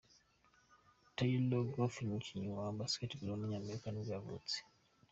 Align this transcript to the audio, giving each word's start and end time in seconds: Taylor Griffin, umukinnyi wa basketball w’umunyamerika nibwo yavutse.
Taylor 1.15 1.65
Griffin, 1.73 2.05
umukinnyi 2.09 2.47
wa 2.57 2.65
basketball 2.79 3.29
w’umunyamerika 3.31 3.87
nibwo 3.89 4.11
yavutse. 4.17 4.55